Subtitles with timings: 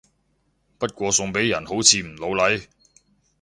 [0.79, 2.65] 不過送俾人好似唔老嚟